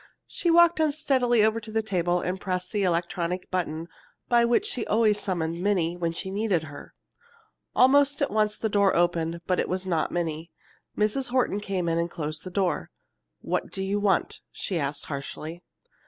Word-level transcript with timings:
She 0.25 0.49
walked 0.49 0.79
unsteadily 0.79 1.43
over 1.45 1.59
to 1.61 1.71
the 1.71 1.83
table 1.83 2.21
and 2.21 2.41
pressed 2.41 2.71
the 2.71 2.81
electric 2.81 3.51
button 3.51 3.87
by 4.29 4.45
which 4.45 4.65
she 4.65 4.83
always 4.87 5.19
summoned 5.19 5.61
Minnie 5.61 5.95
when 5.95 6.11
she 6.11 6.31
needed 6.31 6.63
her. 6.63 6.95
Almost 7.75 8.19
at 8.19 8.31
once 8.31 8.57
the 8.57 8.67
door 8.67 8.95
opened; 8.95 9.41
but 9.45 9.59
it 9.59 9.69
was 9.69 9.85
not 9.85 10.11
Minnie. 10.11 10.49
Mrs. 10.97 11.29
Horton 11.29 11.59
came 11.59 11.87
in 11.87 11.99
and 11.99 12.09
closed 12.09 12.43
the 12.43 12.49
door. 12.49 12.89
"What 13.41 13.69
do 13.71 13.83
you 13.83 13.99
want?" 13.99 14.39
she 14.51 14.79
asked 14.79 15.05
harshly. 15.05 15.61